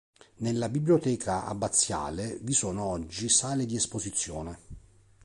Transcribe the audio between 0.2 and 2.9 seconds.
Nella biblioteca abbaziale vi sono